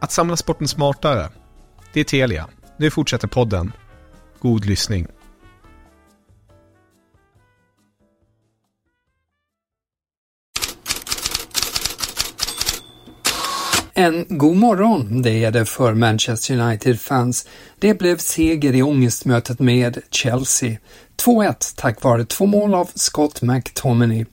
[0.00, 1.28] Att samla sporten smartare.
[1.92, 2.46] Det är Telia.
[2.76, 3.72] Nu fortsätter podden.
[4.40, 5.06] God lyssning.
[13.94, 17.48] En god morgon, det är det för Manchester United-fans.
[17.78, 20.78] Det blev seger i ångestmötet med Chelsea.
[21.24, 24.24] 2-1 tack vare två mål av Scott McTominay.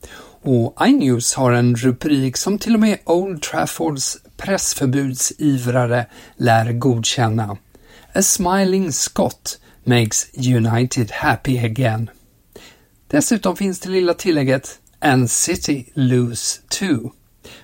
[0.41, 6.05] Och iNews har en rubrik som till och med Old Traffords pressförbudsivrare
[6.37, 7.57] lär godkänna.
[8.13, 12.09] A smiling Scott makes United happy again.
[13.07, 17.11] Dessutom finns det lilla tillägget And City lose too.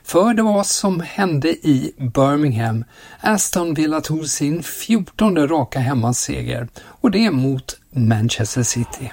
[0.04, 2.84] För det var som hände i Birmingham.
[3.20, 9.12] Aston Villa tog sin fjortonde raka hemmaseger och det mot Manchester City.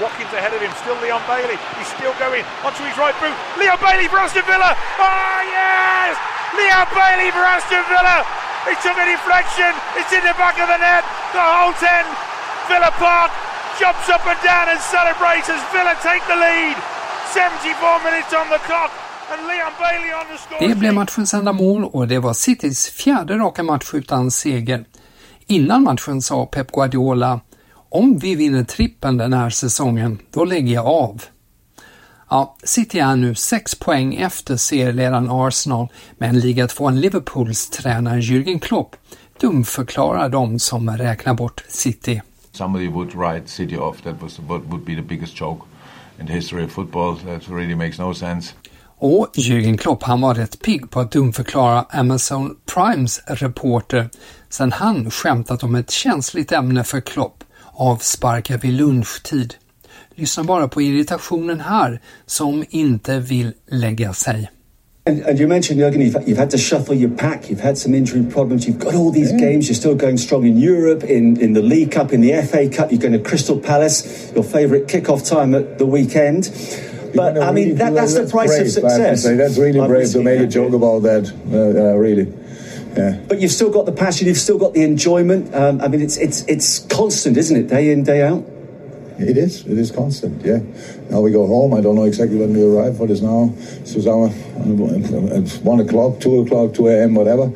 [0.00, 1.58] Watkins ahead of him, still Leon Bailey.
[1.78, 3.36] He's still going onto his right boot.
[3.60, 4.74] Leon Bailey for Aston Villa.
[4.98, 6.16] Oh yes!
[6.58, 8.24] Leon Bailey for Aston Villa.
[8.66, 9.70] He took a deflection.
[9.98, 11.04] It's in the back of the net.
[11.36, 12.06] The whole 10.
[12.68, 13.30] Villa Park
[13.78, 16.76] jumps up and down and celebrates as Villa take the lead.
[17.30, 18.92] 74 minutes on the clock.
[20.60, 24.84] Det blev matchens enda mål och det var Citys fjärde raka match utan seger.
[25.52, 27.40] Innan matchen sa Pep Guardiola
[27.88, 31.22] om vi vinner trippen den här säsongen, då lägger jag av.
[32.30, 38.58] Ja, City är nu sex poäng efter serieledaren Arsenal, men liga tvåan Liverpools tränare Jürgen
[38.58, 38.96] Klopp
[39.40, 42.20] dumförklarar de som räknar bort City.
[42.52, 44.02] Somebody would write City off.
[44.02, 45.66] That was what would be the biggest joke
[46.20, 47.16] in the history of football.
[47.16, 48.54] That really makes no sense.
[49.04, 54.08] Och Jürgen Klopp han var rätt pigg på att dumförklara Amazon Primes reporter
[54.50, 59.54] sen han skämtat om ett känsligt ämne för Klopp, avsparkar vid lunchtid.
[60.14, 64.50] Lyssna bara på irritationen här, som inte vill lägga sig.
[65.06, 67.50] And, and, you mentioned Jurgen, you've, you've, had to shuffle your pack.
[67.50, 68.68] You've had some injury problems.
[68.68, 69.50] You've got all these yeah.
[69.50, 69.68] games.
[69.68, 72.92] You're still going strong in Europe, in, in the League Cup, in the FA Cup.
[72.92, 76.50] You're going to Crystal Palace, your favourite kick-off time at the weekend.
[77.14, 79.24] But I mean, that, that's the price brave, of success.
[79.24, 81.32] That's really brave to make a joke about that.
[81.50, 82.32] Uh, uh, really.
[82.96, 83.18] Yeah.
[83.26, 85.54] But you've still got the passion, you've still got the enjoyment.
[85.54, 87.68] Um, I mean, it's it's it's constant, isn't it?
[87.68, 88.44] Day in, day out.
[89.18, 89.66] It is.
[89.66, 90.44] It is constant.
[90.44, 90.60] Yeah.
[91.10, 91.74] Now we go home.
[91.74, 92.98] I don't know exactly when we arrive.
[92.98, 93.54] What is now?
[93.84, 94.04] It's
[95.58, 97.52] one o'clock, two o'clock, two a.m., whatever.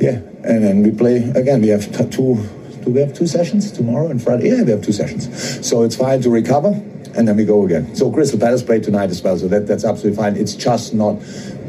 [0.00, 0.20] Yeah.
[0.44, 1.62] And then we play again.
[1.62, 2.36] We have two.
[2.84, 4.48] Do we have two sessions tomorrow and Friday?
[4.48, 5.28] Yeah, we have two sessions.
[5.66, 6.80] So it's fine to recover.
[7.16, 7.94] And then we go again.
[7.94, 10.36] So Crystal Palace played tonight as well, so that, that's absolutely fine.
[10.36, 11.18] It's just not.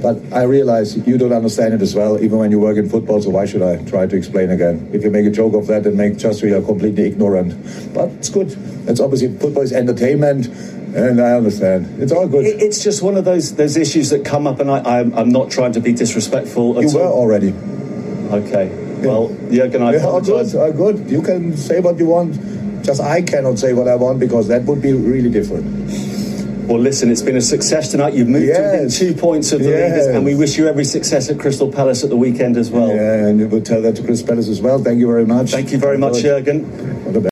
[0.01, 3.21] But I realize you don't understand it as well, even when you work in football.
[3.21, 4.89] So why should I try to explain again?
[4.93, 7.53] If you make a joke of that, and make just we are completely ignorant.
[7.93, 8.55] But it's good.
[8.87, 10.47] It's obviously football is entertainment.
[10.93, 12.01] And I understand.
[12.01, 12.45] It's all good.
[12.45, 15.49] It's just one of those those issues that come up, and I, I'm, I'm not
[15.49, 17.13] trying to be disrespectful at you were all.
[17.21, 17.53] already.
[18.31, 18.67] Okay.
[19.01, 20.51] Well, Jürgen, I Yeah, all apologise.
[20.51, 20.61] good.
[20.61, 21.09] All good.
[21.09, 22.35] You can say what you want.
[22.83, 25.65] Just I cannot say what I want because that would be really different.
[26.67, 28.13] Well, listen, it's been a success tonight.
[28.13, 29.91] You've moved to within two points of the Yes.
[29.91, 32.87] leaders, and we wish you every success at Crystal Palace at the weekend as well.
[32.87, 34.79] Yeah, and you would tell that to Chris Palace as well.
[34.83, 35.51] Thank you very much.
[35.51, 36.65] Thank you very much, Jürgen.
[37.05, 37.31] All the best.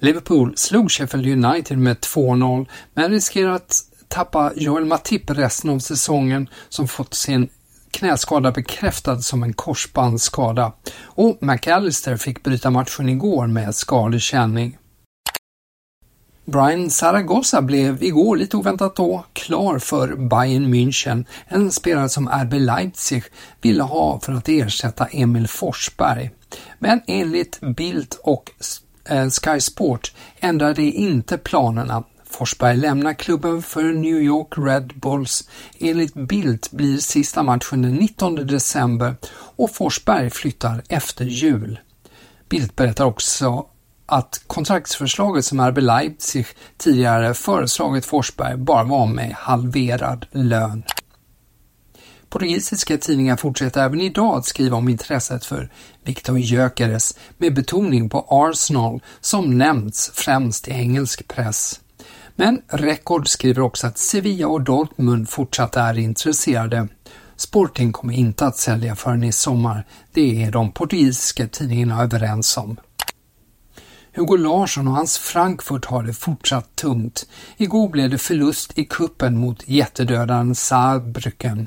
[0.00, 6.48] Liverpool slog Sheffield United med 2-0 men riskerar att tappa Joel Matip resten av säsongen
[6.68, 7.48] som fått sin
[7.90, 10.72] knäskada bekräftad som en korsbandsskada.
[11.02, 14.78] Och McAllister fick bryta matchen igår med skadekänning.
[16.44, 22.52] Brian Zaragoza blev igår lite oväntat då klar för Bayern München, en spelare som RB
[22.52, 23.24] Leipzig
[23.60, 26.30] ville ha för att ersätta Emil Forsberg.
[26.78, 28.50] Men enligt Bild och
[29.08, 32.04] eh, Sky Sport ändrade inte planerna.
[32.30, 35.48] Forsberg lämnar klubben för New York Red Bulls.
[35.78, 41.80] Enligt Bild blir sista matchen den 19 december och Forsberg flyttar efter jul.
[42.48, 43.66] Bildt berättar också
[44.06, 46.46] att kontraktsförslaget som RB Leipzig
[46.76, 50.82] tidigare föreslagit Forsberg bara var med halverad lön.
[52.28, 55.70] Portugisiska tidningar fortsätter även idag att skriva om intresset för
[56.04, 61.80] Victor Gyökeres med betoning på Arsenal som nämnts främst i engelsk press.
[62.40, 66.88] Men Record skriver också att Sevilla och Dortmund fortsatt är intresserade.
[67.36, 69.86] Sporting kommer inte att sälja förrän i sommar.
[70.12, 72.76] Det är de portugisiska tidningarna överens om.
[74.14, 77.28] Hugo Larsson och hans Frankfurt har det fortsatt tungt.
[77.56, 81.66] Igår blev det förlust i kuppen mot jättedödaren Saarbrücken.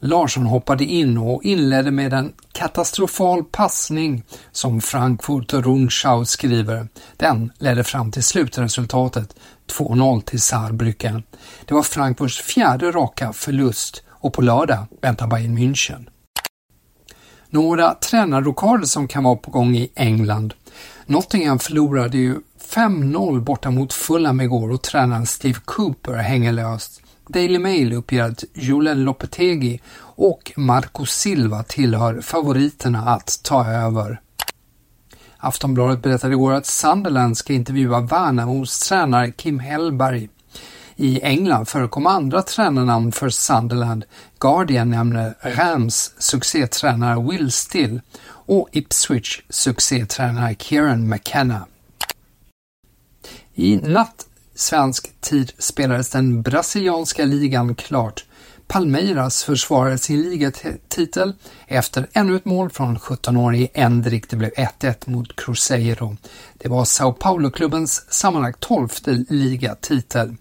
[0.00, 4.22] Larsson hoppade in och inledde med en katastrofal passning
[4.52, 6.88] som Frankfurt och Rundschau skriver.
[7.16, 9.36] Den ledde fram till slutresultatet
[9.78, 11.22] 2-0 till Saarbrücken.
[11.64, 16.06] Det var Frankfurts fjärde raka förlust och på lördag väntar Bayern München.
[17.50, 20.54] Några tränarrockader som kan vara på gång i England.
[21.06, 22.36] Nottingham förlorade ju
[22.74, 27.02] 5-0 borta mot Fulham igår och tränaren Steve Cooper hänger löst.
[27.28, 34.20] Daily Mail uppger att Julen Lopetegi och Marco Silva tillhör favoriterna att ta över.
[35.36, 40.28] Aftonbladet berättade igår att Sunderland ska intervjua Värnamos tränare Kim Hellberg.
[40.96, 44.04] I England förekom andra tränarnamn för Sunderland.
[44.40, 51.66] Guardian nämner Rams succétränare Will Still och Ipswich succétränare Kieran McKenna.
[53.54, 54.26] I natt
[54.56, 58.24] svensk tid spelades den brasilianska ligan klart.
[58.66, 61.34] Palmeiras försvarade sin ligatitel
[61.66, 64.30] efter ännu ett mål från 17-årige Endrik.
[64.30, 66.16] Det blev 1-1 mot Cruzeiro.
[66.58, 70.36] Det var Sao Paulo-klubbens sammanlagt tolfte ligatitel.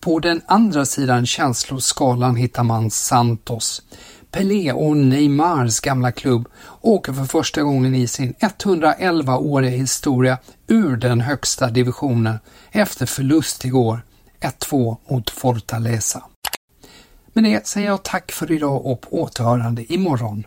[0.00, 3.82] På den andra sidan känsloskalan hittar man Santos.
[4.30, 6.48] Pelé och Neymars gamla klubb
[6.80, 12.38] åker för första gången i sin 111-åriga historia ur den högsta divisionen
[12.70, 14.02] efter förlust igår,
[14.40, 16.22] 1-2 mot Fortaleza.
[17.32, 20.46] Med det säger jag tack för idag och på återhörande imorgon.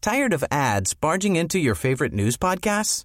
[0.00, 3.04] Tired of ads barging into your favorite news podcasts?